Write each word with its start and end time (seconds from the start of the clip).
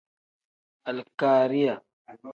Alikariya. 0.89 1.75